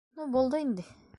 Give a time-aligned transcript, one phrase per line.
[0.21, 0.91] Ну, булды инде...